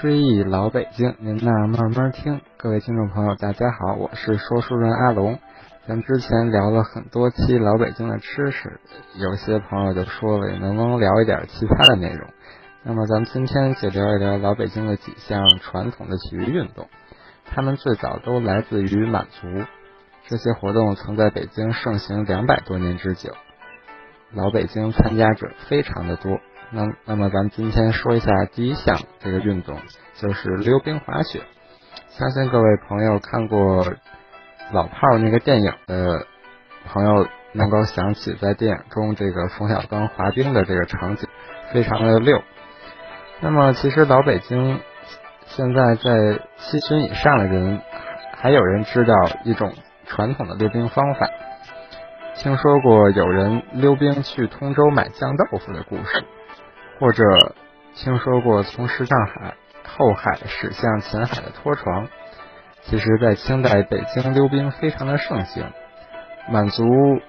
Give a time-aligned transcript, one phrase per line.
[0.00, 2.40] 追忆老北京，您那慢慢听。
[2.56, 5.40] 各位听众朋友，大家好，我是说书人阿龙。
[5.88, 8.78] 咱之前聊了很多期老北京的吃食，
[9.16, 12.28] 有些朋友就说了，能不能聊一点其他的内容？
[12.84, 16.88] 那么咱们今天就聊一聊老北京的几项传统的体育运动，
[17.44, 19.48] 它们最早都来自于满族，
[20.28, 23.32] 这些活动曾在北京盛行两百多年之久，
[24.32, 26.38] 老北京参加者非常的多。
[26.70, 29.80] 那那么咱们今天说一下第一项这个运动，
[30.16, 31.42] 就是溜冰滑雪。
[32.10, 33.86] 相信各位朋友看过
[34.72, 36.26] 老炮儿那个电影的
[36.86, 41.26] 朋友，能够想起在电影中这个冯小刚滑冰的这个场景，
[41.72, 42.42] 非常的溜。
[43.40, 44.80] 那么其实老北京
[45.46, 47.80] 现在在七旬以上的人，
[48.36, 49.72] 还有人知道一种
[50.06, 51.30] 传统的溜冰方法。
[52.34, 56.24] 听说过有人溜冰去通州买酱豆腐的故事。
[56.98, 57.54] 或者
[57.94, 62.08] 听说过从什刹海后海驶向前海的拖床，
[62.82, 65.64] 其实，在清代北京溜冰非常的盛行。
[66.50, 66.84] 满族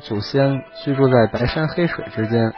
[0.00, 2.52] 祖先居住在白山黑水之间，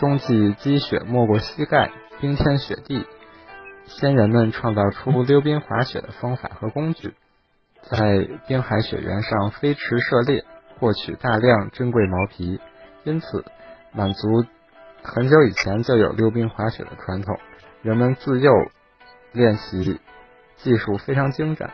[0.00, 3.06] 冬季积雪没过膝盖，冰天雪地，
[3.86, 7.14] 先人们创造出溜冰滑雪的方法和工具，
[7.82, 10.44] 在冰海雪原上飞驰射猎，
[10.78, 12.60] 获取大量珍贵毛皮，
[13.04, 13.44] 因此
[13.92, 14.44] 满族。
[15.14, 17.38] 很久以前就有溜冰滑雪的传统，
[17.80, 18.52] 人们自幼
[19.32, 20.00] 练习，
[20.56, 21.70] 技术非常精湛。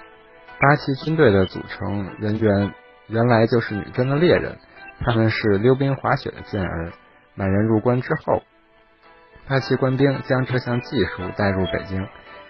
[0.60, 2.72] 八旗军队的组成人员
[3.08, 4.58] 原来就是女真的猎人，
[5.00, 6.92] 他们是溜冰滑雪的健儿。
[7.34, 8.42] 满人入关之后，
[9.48, 12.06] 八旗官兵将这项技术带入北京。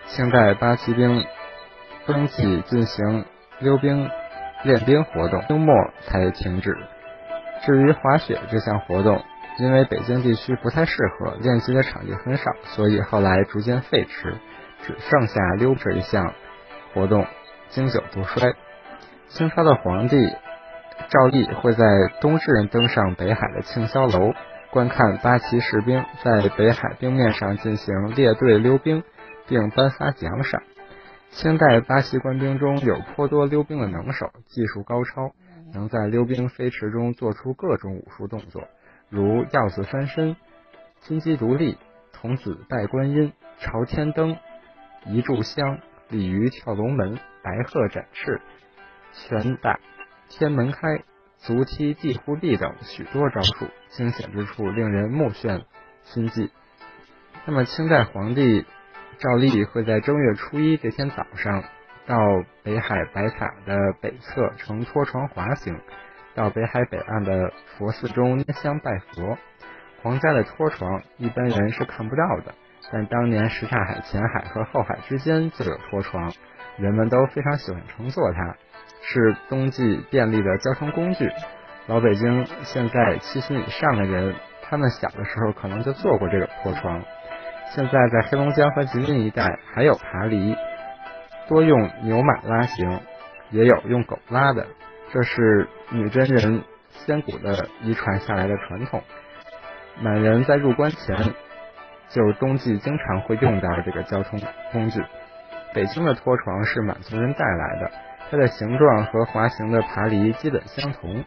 [0.07, 1.25] 清代八旗兵
[2.05, 3.25] 冬季进行
[3.59, 4.11] 溜冰
[4.65, 6.77] 练兵活动，冬末才停止。
[7.65, 9.25] 至于滑雪这项活动，
[9.59, 14.35] 因为北京地区不太适合练习的场地很少，所以后来逐渐废弛，
[14.83, 16.35] 只剩下溜这一项
[16.93, 17.27] 活动
[17.69, 18.55] 经久不衰。
[19.29, 20.29] 清朝的皇帝
[21.09, 21.85] 赵佶会在
[22.21, 24.33] 冬至登上北海的庆霄楼，
[24.71, 29.05] 观看八旗士兵在北海冰面上进行列队溜冰，
[29.47, 30.63] 并颁发奖赏。
[31.31, 35.33] 清代八旗官兵中有颇多溜冰的能手，技术高超，
[35.73, 38.63] 能在溜冰飞驰中做出各种武术动作。
[39.15, 40.35] 如鹞子翻身、
[40.99, 41.79] 金鸡独立、
[42.13, 44.37] 童子拜观音、朝天灯、
[45.07, 48.41] 一炷香、鲤鱼跳龙门、白鹤展翅、
[49.13, 49.79] 拳打
[50.29, 51.05] 天门开、
[51.37, 55.63] 足踢地忽壁等许多招数，惊险之处令人目眩
[56.03, 56.51] 心悸。
[57.47, 58.67] 那么，清代皇帝
[59.21, 61.63] 赵佶会在正月初一这天早上，
[62.07, 62.19] 到
[62.65, 65.81] 北海白塔的北侧乘拖床滑行。
[66.35, 69.39] 到北海北岸的佛寺中拈香拜佛，
[70.03, 72.55] 皇家的拖床一般人是看不到的，
[72.93, 76.33] 但当年什刹海前海和后海之间就有拖床，
[76.77, 78.57] 人们都非常喜欢乘坐它，
[79.03, 81.31] 是冬季便利的交通工具。
[81.87, 87.03] 老北京现在七旬以上的人，他们小的时候可能就坐过这个拖床。
[87.75, 90.57] 现在在黑龙江和吉林一带还有爬犁，
[91.49, 93.01] 多用牛马拉行，
[93.51, 94.67] 也有用狗拉的。
[95.15, 99.01] 这是女真人先古的遗传下来的传统。
[100.03, 101.17] 满人在入关前，
[102.09, 104.41] 就冬季经常会用到这个交通
[104.73, 105.01] 工具。
[105.73, 107.93] 北京的拖床是满族人带来的，
[108.29, 111.25] 它的形状和滑行的爬犁基本相同。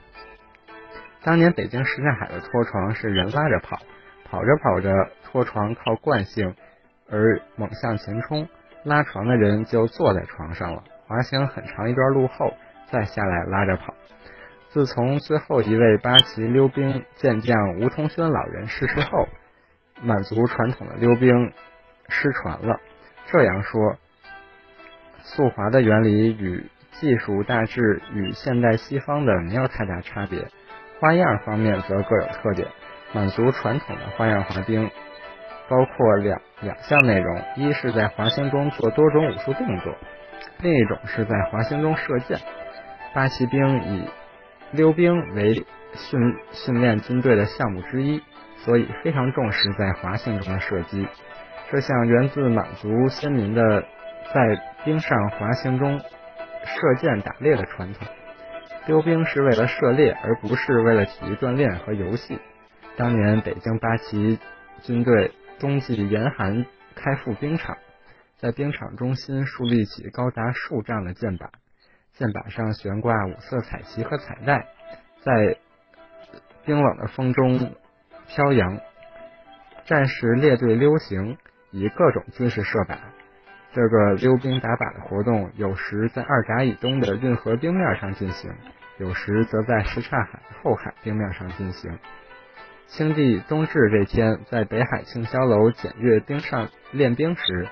[1.23, 3.79] 当年北京什刹海的拖床是人拉着跑，
[4.29, 4.91] 跑着跑着，
[5.23, 6.55] 拖床靠惯性
[7.09, 8.49] 而猛向前冲，
[8.83, 10.83] 拉床的人就坐在床上了。
[11.07, 12.51] 滑行很长一段路后。
[12.91, 13.93] 再下来拉着跑。
[14.69, 19.27] 自从最后一位八旗溜冰健将吴同轩老人逝世后，
[20.01, 21.53] 满族传统的溜冰
[22.09, 22.79] 失传了。
[23.27, 23.95] 这样说，
[25.21, 30.47] 速滑的原理与技术大致与现代西方的没有太大差别，
[30.99, 32.67] 花样方面则各有特点。
[33.13, 34.91] 满族传统的花样滑冰
[35.69, 39.95] 包括两两项内容：一是在滑行中做多种武术动作，
[40.61, 42.37] 另一种是在滑行中射箭。
[43.17, 44.07] 八旗兵以
[44.73, 45.65] 溜冰为
[45.95, 48.21] 训训练军队的项目之一，
[48.57, 51.07] 所以非常重视在滑行中的射击。
[51.71, 53.81] 这项源自满族先民的
[54.31, 58.07] 在冰上滑行中射箭打猎的传统。
[58.85, 62.37] 溜冰是为了射猎，而不是为了体育锻炼和游戏。
[62.97, 64.37] 当年北京八旗
[64.83, 67.77] 军队冬季严寒开赴冰场，
[68.37, 71.47] 在冰场中心树立起高达数丈的箭靶。
[72.17, 74.67] 箭靶上悬挂五色彩旗和彩带，
[75.21, 75.57] 在
[76.65, 77.75] 冰冷的风中
[78.27, 78.79] 飘扬。
[79.85, 81.37] 战士列队溜行，
[81.71, 82.97] 以各种姿势射靶。
[83.73, 88.51] 这个溜冰打靶的活动，有时在二闸以东的运河冰面上进行，
[88.97, 91.99] 有时则在什刹海后海冰面上进行。
[92.87, 97.67] 清帝冬至这天，在北海庆霄楼检阅冰上练冰时，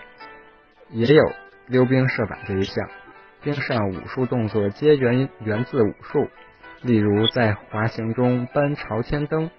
[0.89, 1.31] 也有
[1.67, 2.87] 溜冰射靶这一项。
[3.45, 6.31] 冰上武术动作皆源源自武术，
[6.81, 9.51] 例如在滑行中搬朝天蹬，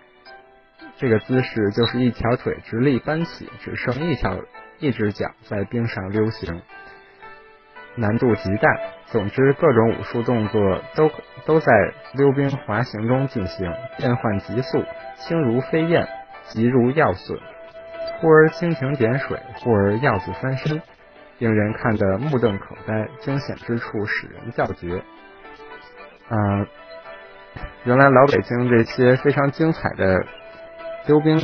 [0.97, 4.41] 这个姿势就是一条腿直立搬起，只剩一条
[4.81, 6.63] 一只脚在冰上溜行，
[7.95, 8.77] 难度极大。
[9.07, 11.09] 总之，各种武术动作都
[11.45, 11.73] 都在
[12.15, 14.85] 溜冰滑行中进行，变换急速，
[15.15, 16.09] 轻如飞燕，
[16.49, 17.39] 急如药隼，
[18.19, 20.83] 忽而蜻蜓点水，忽而鹞子翻身，
[21.39, 25.03] 令人看得目瞪口呆，惊险之处使人叫绝。
[26.31, 26.67] 嗯，
[27.85, 30.25] 原来老北京这些非常精彩的
[31.07, 31.39] 溜冰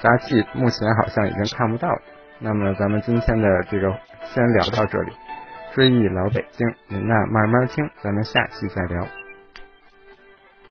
[0.00, 2.00] 杂技，目前好像已经看不到了。
[2.38, 5.12] 那么，咱们今天的这个先聊到这里。
[5.74, 9.21] 追忆老北京，您那慢慢听，咱们下期再聊。